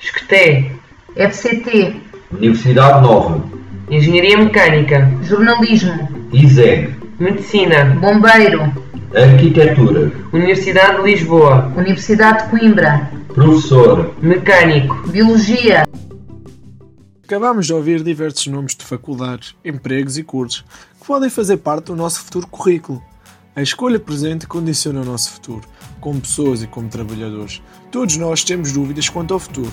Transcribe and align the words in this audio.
Esqueté, 0.00 0.72
FCT, 1.16 1.96
Universidade 2.32 3.02
Nova, 3.02 3.42
Engenharia 3.90 4.38
Mecânica, 4.38 5.10
Jornalismo, 5.22 6.08
ISEG, 6.32 6.94
Medicina, 7.18 7.84
Bombeiro, 8.00 8.72
Arquitetura, 9.14 10.12
Universidade 10.32 11.02
de 11.02 11.10
Lisboa, 11.10 11.72
Universidade 11.76 12.44
de 12.44 12.50
Coimbra, 12.50 13.10
Professor, 13.34 14.14
Mecânico, 14.20 15.08
Biologia, 15.08 15.84
Acabamos 17.26 17.66
de 17.66 17.74
ouvir 17.74 18.04
diversos 18.04 18.46
nomes 18.46 18.76
de 18.76 18.84
faculdades, 18.84 19.56
empregos 19.64 20.16
e 20.16 20.22
cursos 20.22 20.64
que 21.00 21.04
podem 21.04 21.28
fazer 21.28 21.56
parte 21.56 21.86
do 21.86 21.96
nosso 21.96 22.20
futuro 22.20 22.46
currículo. 22.46 23.02
A 23.56 23.62
escolha 23.62 23.98
presente 23.98 24.46
condiciona 24.46 25.00
o 25.00 25.04
nosso 25.06 25.30
futuro, 25.30 25.66
como 25.98 26.20
pessoas 26.20 26.62
e 26.62 26.66
como 26.66 26.90
trabalhadores. 26.90 27.62
Todos 27.90 28.18
nós 28.18 28.44
temos 28.44 28.70
dúvidas 28.70 29.08
quanto 29.08 29.32
ao 29.32 29.40
futuro. 29.40 29.72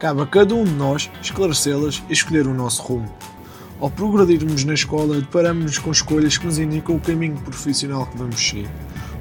Cabe 0.00 0.22
a 0.22 0.26
cada 0.26 0.52
um 0.52 0.64
de 0.64 0.72
nós 0.72 1.08
esclarecê-las 1.22 2.02
e 2.08 2.12
escolher 2.12 2.48
o 2.48 2.52
nosso 2.52 2.82
rumo. 2.82 3.08
Ao 3.78 3.88
progredirmos 3.88 4.64
na 4.64 4.74
escola, 4.74 5.20
deparamos-nos 5.20 5.78
com 5.78 5.92
escolhas 5.92 6.38
que 6.38 6.44
nos 6.44 6.58
indicam 6.58 6.96
o 6.96 7.00
caminho 7.00 7.36
profissional 7.36 8.04
que 8.06 8.18
vamos 8.18 8.34
seguir. 8.34 8.68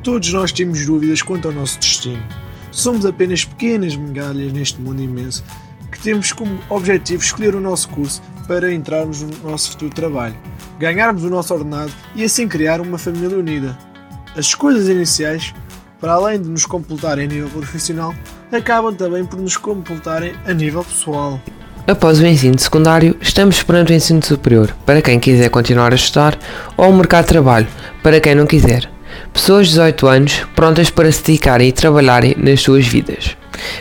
Todos 0.03 0.33
nós 0.33 0.51
temos 0.51 0.83
dúvidas 0.83 1.21
quanto 1.21 1.47
ao 1.47 1.53
nosso 1.53 1.77
destino. 1.77 2.23
Somos 2.71 3.05
apenas 3.05 3.45
pequenas 3.45 3.95
migalhas 3.95 4.51
neste 4.51 4.81
mundo 4.81 5.03
imenso 5.03 5.43
que 5.91 5.99
temos 5.99 6.33
como 6.33 6.57
objetivo 6.67 7.21
escolher 7.21 7.53
o 7.53 7.61
nosso 7.61 7.87
curso 7.89 8.23
para 8.47 8.73
entrarmos 8.73 9.21
no 9.21 9.51
nosso 9.51 9.73
futuro 9.73 9.93
trabalho, 9.93 10.35
ganharmos 10.79 11.23
o 11.23 11.29
nosso 11.29 11.53
ordenado 11.53 11.91
e 12.15 12.23
assim 12.23 12.47
criar 12.47 12.81
uma 12.81 12.97
família 12.97 13.37
unida. 13.37 13.88
As 14.35 14.45
escolhas 14.45 14.87
iniciais, 14.87 15.53
para 15.99 16.13
além 16.13 16.41
de 16.41 16.47
nos 16.47 16.65
completarem 16.65 17.25
a 17.25 17.27
nível 17.27 17.49
profissional, 17.49 18.13
acabam 18.51 18.93
também 18.93 19.25
por 19.25 19.39
nos 19.39 19.57
completarem 19.57 20.33
a 20.45 20.53
nível 20.53 20.83
pessoal. 20.83 21.39
Após 21.87 22.19
o 22.19 22.25
ensino 22.25 22.57
secundário, 22.59 23.17
estamos 23.19 23.63
perante 23.63 23.91
o 23.91 23.95
ensino 23.95 24.23
superior, 24.23 24.75
para 24.85 25.01
quem 25.01 25.19
quiser 25.19 25.49
continuar 25.49 25.91
a 25.91 25.95
estudar, 25.95 26.37
ou 26.77 26.89
o 26.89 26.93
mercado 26.93 27.23
de 27.23 27.29
trabalho, 27.29 27.67
para 28.03 28.19
quem 28.19 28.35
não 28.35 28.45
quiser. 28.45 28.89
Pessoas 29.33 29.67
de 29.67 29.73
18 29.73 30.07
anos 30.07 30.45
prontas 30.55 30.91
para 30.91 31.11
se 31.11 31.23
dedicarem 31.23 31.67
e 31.67 31.71
trabalharem 31.71 32.35
nas 32.37 32.61
suas 32.61 32.85
vidas. 32.87 33.35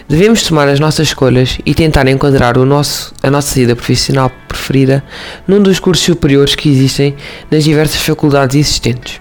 Devemos 0.08 0.42
tomar 0.42 0.68
as 0.68 0.80
nossas 0.80 1.08
escolhas 1.08 1.58
e 1.64 1.74
tentar 1.74 2.08
enquadrar 2.08 2.56
o 2.56 2.64
nosso, 2.64 3.14
a 3.22 3.30
nossa 3.30 3.54
saída 3.54 3.76
profissional 3.76 4.32
preferida 4.48 5.04
num 5.46 5.62
dos 5.62 5.78
cursos 5.78 6.04
superiores 6.04 6.54
que 6.54 6.70
existem 6.70 7.14
nas 7.50 7.62
diversas 7.62 8.00
faculdades 8.00 8.56
existentes. 8.56 9.20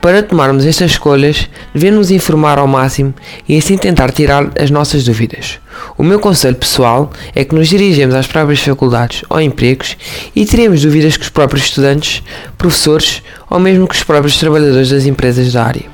Para 0.00 0.22
tomarmos 0.22 0.64
estas 0.64 0.92
escolhas, 0.92 1.46
devemos 1.74 2.10
informar 2.10 2.58
ao 2.58 2.66
máximo 2.66 3.12
e 3.46 3.58
assim 3.58 3.76
tentar 3.76 4.10
tirar 4.10 4.50
as 4.58 4.70
nossas 4.70 5.04
dúvidas. 5.04 5.58
O 5.98 6.02
meu 6.02 6.18
conselho 6.18 6.56
pessoal 6.56 7.12
é 7.34 7.44
que 7.44 7.54
nos 7.54 7.68
dirigimos 7.68 8.14
às 8.14 8.26
próprias 8.26 8.60
faculdades 8.60 9.22
ou 9.28 9.38
empregos 9.38 9.98
e 10.34 10.46
teremos 10.46 10.80
dúvidas 10.80 11.18
com 11.18 11.24
os 11.24 11.28
próprios 11.28 11.64
estudantes, 11.64 12.22
professores 12.56 13.22
ou 13.50 13.60
mesmo 13.60 13.86
com 13.86 13.92
os 13.92 14.02
próprios 14.02 14.38
trabalhadores 14.38 14.88
das 14.88 15.04
empresas 15.04 15.52
da 15.52 15.66
área. 15.66 15.84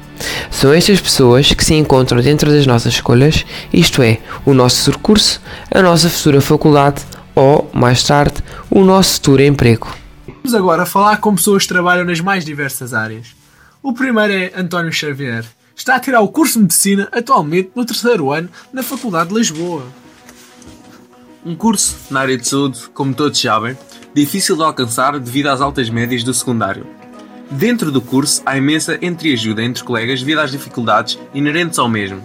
São 0.52 0.72
estas 0.72 1.00
pessoas 1.00 1.52
que 1.52 1.64
se 1.64 1.74
encontram 1.74 2.22
dentro 2.22 2.48
das 2.50 2.64
nossas 2.64 2.94
escolhas, 2.94 3.44
isto 3.72 4.02
é, 4.02 4.18
o 4.44 4.54
nosso 4.54 4.96
curso, 5.00 5.42
a 5.68 5.82
nossa 5.82 6.08
futura 6.08 6.40
faculdade 6.40 7.02
ou, 7.34 7.68
mais 7.74 8.04
tarde, 8.04 8.36
o 8.70 8.84
nosso 8.84 9.14
futuro 9.14 9.42
emprego. 9.42 9.88
Vamos 10.28 10.54
agora 10.54 10.86
falar 10.86 11.16
com 11.16 11.34
pessoas 11.34 11.64
que 11.64 11.70
trabalham 11.70 12.04
nas 12.04 12.20
mais 12.20 12.44
diversas 12.44 12.94
áreas. 12.94 13.45
O 13.86 13.92
primeiro 13.92 14.32
é 14.32 14.52
António 14.56 14.92
Xavier. 14.92 15.44
Está 15.76 15.94
a 15.94 16.00
tirar 16.00 16.20
o 16.20 16.26
curso 16.26 16.54
de 16.54 16.62
Medicina 16.62 17.08
atualmente 17.12 17.70
no 17.72 17.86
terceiro 17.86 18.32
ano 18.32 18.48
na 18.72 18.82
Faculdade 18.82 19.28
de 19.28 19.36
Lisboa. 19.36 19.84
Um 21.44 21.54
curso 21.54 21.96
na 22.10 22.18
área 22.18 22.36
de 22.36 22.48
saúde, 22.48 22.80
como 22.92 23.14
todos 23.14 23.40
sabem, 23.40 23.78
difícil 24.12 24.56
de 24.56 24.64
alcançar 24.64 25.16
devido 25.20 25.46
às 25.46 25.60
altas 25.60 25.88
médias 25.88 26.24
do 26.24 26.34
secundário. 26.34 26.84
Dentro 27.48 27.92
do 27.92 28.00
curso 28.00 28.42
há 28.44 28.58
imensa 28.58 28.98
entreajuda 29.00 29.62
entre 29.62 29.84
colegas 29.84 30.18
devido 30.18 30.40
às 30.40 30.50
dificuldades 30.50 31.16
inerentes 31.32 31.78
ao 31.78 31.88
mesmo. 31.88 32.20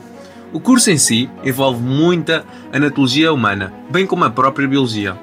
O 0.51 0.59
curso 0.59 0.89
em 0.89 0.97
si 0.97 1.29
envolve 1.43 1.79
muita 1.79 2.43
anatologia 2.73 3.31
humana, 3.31 3.71
bem 3.87 4.07
como 4.07 4.23
a 4.23 4.31
própria 4.31 4.67
biologia. 4.67 5.15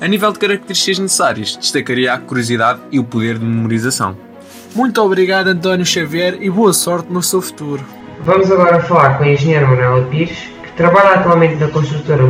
A 0.00 0.06
nível 0.06 0.30
de 0.32 0.38
características 0.38 1.00
necessárias, 1.00 1.56
destacaria 1.56 2.14
a 2.14 2.18
curiosidade 2.18 2.80
e 2.92 3.00
o 3.00 3.02
poder 3.02 3.40
de 3.40 3.44
memorização. 3.44 4.29
Muito 4.74 5.02
obrigado, 5.02 5.48
António 5.48 5.84
Xavier, 5.84 6.38
e 6.40 6.48
boa 6.48 6.72
sorte 6.72 7.12
no 7.12 7.22
seu 7.22 7.42
futuro. 7.42 7.84
Vamos 8.22 8.50
agora 8.52 8.80
falar 8.80 9.18
com 9.18 9.24
a 9.24 9.28
engenheira 9.28 9.66
Manuela 9.66 10.04
Pires, 10.06 10.38
que 10.62 10.72
trabalha 10.76 11.16
atualmente 11.16 11.56
na 11.56 11.68
construtora 11.68 12.22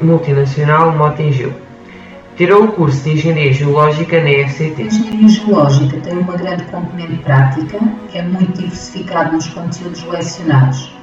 multinacional 0.00 0.92
Motengil. 0.92 1.52
Tirou 2.36 2.64
o 2.64 2.72
curso 2.72 3.02
de 3.04 3.12
Engenharia 3.12 3.52
Geológica 3.52 4.20
na 4.20 4.28
A 4.28 4.48
FCT. 4.48 4.82
engenharia 4.82 5.28
geológica 5.28 5.96
tem 6.00 6.18
uma 6.18 6.36
grande 6.36 6.64
componente 6.64 7.16
prática, 7.22 7.78
é 8.12 8.22
muito 8.22 8.52
diversificado 8.58 9.32
nos 9.32 9.48
conteúdos 9.48 10.04
lecionados. 10.04 10.94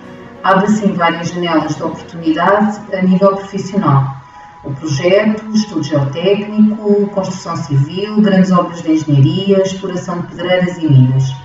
Abre 0.43 0.65
assim 0.65 0.93
várias 0.93 1.29
janelas 1.31 1.75
de 1.75 1.83
oportunidade 1.83 2.79
a 2.93 3.01
nível 3.01 3.35
profissional. 3.35 4.22
O 4.63 4.71
projeto, 4.71 5.45
estudo 5.53 5.83
geotécnico, 5.83 7.07
construção 7.07 7.55
civil, 7.57 8.21
grandes 8.21 8.49
obras 8.49 8.81
de 8.81 8.93
engenharia, 8.93 9.61
exploração 9.61 10.21
de 10.21 10.27
pedreiras 10.27 10.77
e 10.77 10.87
minas. 10.87 11.35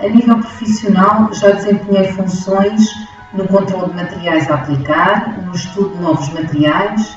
A 0.00 0.08
nível 0.08 0.38
profissional, 0.38 1.28
já 1.34 1.50
desempenhei 1.50 2.10
funções 2.12 2.90
no 3.34 3.46
controle 3.46 3.90
de 3.90 3.96
materiais 3.96 4.50
a 4.50 4.54
aplicar, 4.54 5.42
no 5.44 5.54
estudo 5.54 5.90
de 5.90 6.02
novos 6.02 6.28
materiais, 6.30 7.14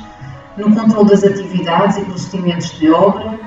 no 0.58 0.76
controle 0.76 1.10
das 1.10 1.24
atividades 1.24 1.98
e 1.98 2.02
procedimentos 2.02 2.78
de 2.78 2.92
obra, 2.92 3.40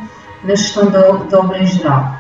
na 0.45 0.55
gestão 0.55 0.91
da, 0.91 1.01
da 1.01 1.39
obra 1.39 1.63
em 1.63 1.67
geral. 1.67 2.17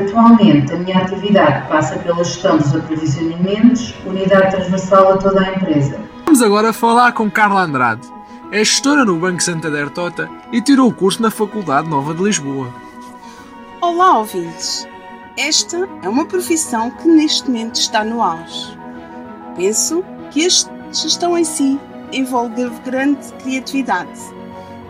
Atualmente, 0.00 0.72
a 0.72 0.76
minha 0.78 0.96
atividade 0.96 1.68
passa 1.68 1.98
pela 1.98 2.24
gestão 2.24 2.56
dos 2.56 2.74
aprovisionamentos, 2.74 3.94
unidade 4.06 4.56
transversal 4.56 5.12
a 5.12 5.16
toda 5.18 5.42
a 5.42 5.54
empresa. 5.54 6.00
Vamos 6.28 6.42
agora 6.42 6.74
falar 6.74 7.12
com 7.12 7.30
Carla 7.30 7.62
Andrade. 7.62 8.06
É 8.52 8.58
gestora 8.58 9.02
no 9.02 9.16
Banco 9.16 9.42
Santander 9.42 9.88
Tota 9.88 10.28
e 10.52 10.60
tirou 10.60 10.86
o 10.86 10.94
curso 10.94 11.22
na 11.22 11.30
Faculdade 11.30 11.88
Nova 11.88 12.12
de 12.12 12.22
Lisboa. 12.22 12.70
Olá, 13.80 14.18
ouvintes! 14.18 14.86
Esta 15.38 15.88
é 16.02 16.06
uma 16.06 16.26
profissão 16.26 16.90
que 16.90 17.08
neste 17.08 17.46
momento 17.48 17.76
está 17.76 18.04
no 18.04 18.22
auge. 18.22 18.78
Penso 19.56 20.04
que 20.30 20.44
a 20.44 20.48
gestão 20.92 21.38
em 21.38 21.44
si 21.44 21.80
envolve 22.12 22.68
grande 22.84 23.32
criatividade, 23.42 24.20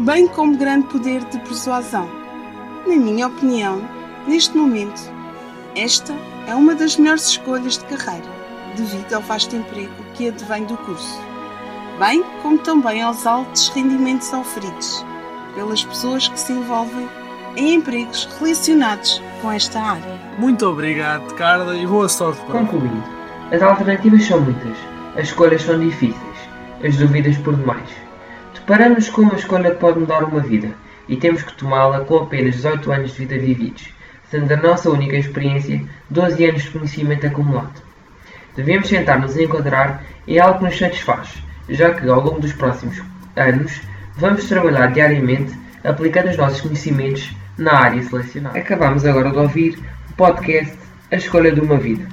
bem 0.00 0.26
como 0.26 0.58
grande 0.58 0.88
poder 0.88 1.22
de 1.26 1.38
persuasão. 1.38 2.10
Na 2.84 2.96
minha 2.96 3.28
opinião, 3.28 3.80
neste 4.26 4.56
momento, 4.56 5.00
esta 5.76 6.12
é 6.48 6.54
uma 6.56 6.74
das 6.74 6.96
melhores 6.96 7.28
escolhas 7.28 7.78
de 7.78 7.84
carreira, 7.84 8.26
devido 8.76 9.12
ao 9.12 9.22
vasto 9.22 9.54
emprego 9.54 9.94
que 10.14 10.30
advém 10.30 10.64
do 10.64 10.76
curso, 10.78 11.27
bem 11.98 12.22
como 12.42 12.58
também 12.58 13.02
aos 13.02 13.26
altos 13.26 13.68
rendimentos 13.70 14.32
oferidos 14.32 15.04
pelas 15.54 15.82
pessoas 15.82 16.28
que 16.28 16.38
se 16.38 16.52
envolvem 16.52 17.08
em 17.56 17.74
empregos 17.74 18.28
relacionados 18.38 19.20
com 19.42 19.50
esta 19.50 19.80
área. 19.80 20.18
Muito 20.38 20.64
obrigado, 20.66 21.34
Carla, 21.34 21.76
e 21.76 21.86
boa 21.86 22.08
sorte 22.08 22.40
para 22.42 22.60
Concluindo, 22.60 23.02
as 23.50 23.60
alternativas 23.60 24.24
são 24.24 24.40
muitas, 24.40 24.76
as 25.16 25.24
escolhas 25.24 25.62
são 25.62 25.80
difíceis, 25.80 26.38
as 26.84 26.96
dúvidas 26.96 27.36
por 27.38 27.56
demais. 27.56 27.88
Deparamos 28.54 29.08
com 29.08 29.22
uma 29.22 29.34
escolha 29.34 29.72
que 29.72 29.80
pode 29.80 29.98
mudar 29.98 30.22
uma 30.22 30.40
vida 30.40 30.72
e 31.08 31.16
temos 31.16 31.42
que 31.42 31.54
tomá-la 31.54 32.00
com 32.00 32.18
apenas 32.18 32.54
18 32.54 32.92
anos 32.92 33.10
de 33.12 33.18
vida 33.18 33.38
vividos, 33.38 33.88
sendo 34.30 34.52
a 34.52 34.56
nossa 34.56 34.90
única 34.90 35.16
experiência 35.16 35.84
12 36.10 36.44
anos 36.44 36.62
de 36.62 36.70
conhecimento 36.70 37.26
acumulado. 37.26 37.82
Devemos 38.54 38.88
tentar 38.88 39.18
nos 39.18 39.36
enquadrar 39.36 40.04
em 40.26 40.38
algo 40.38 40.58
que 40.58 40.64
nos 40.66 40.78
satisfaz, 40.78 41.42
já 41.68 41.92
que 41.94 42.08
ao 42.08 42.20
longo 42.20 42.40
dos 42.40 42.52
próximos 42.52 43.00
anos 43.36 43.80
vamos 44.16 44.48
trabalhar 44.48 44.92
diariamente 44.92 45.52
aplicando 45.84 46.30
os 46.30 46.36
nossos 46.36 46.60
conhecimentos 46.60 47.34
na 47.56 47.72
área 47.72 48.02
selecionada. 48.02 48.58
Acabamos 48.58 49.04
agora 49.04 49.30
de 49.30 49.38
ouvir 49.38 49.78
o 50.10 50.12
podcast 50.14 50.76
A 51.10 51.16
Escolha 51.16 51.52
de 51.52 51.60
uma 51.60 51.76
Vida. 51.76 52.06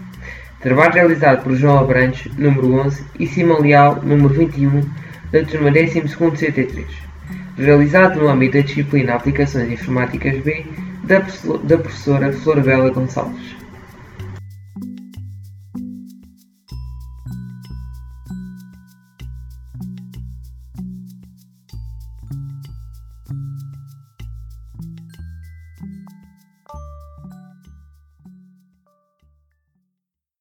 Trabalho 0.60 0.94
realizado 0.94 1.44
por 1.44 1.56
João 1.56 1.80
Abrantes, 1.80 2.31
número 2.38 2.74
11, 2.74 3.06
e 3.19 3.28
Simão 3.28 3.62
Leal, 3.62 4.02
número 4.02 4.34
21, 4.34 4.81
da 5.31 5.44
turma 5.44 5.72
12º 5.72 6.31
CT3. 6.31 6.86
Realizado 7.58 8.19
no 8.19 8.28
âmbito 8.28 8.58
da 8.58 8.63
disciplina 8.63 9.13
Aplicações 9.13 9.72
Informáticas 9.72 10.38
B, 10.42 10.66
da, 11.04 11.78
professora 11.78 12.34
Florabela 12.34 12.90
Gonçalves. 12.90 13.56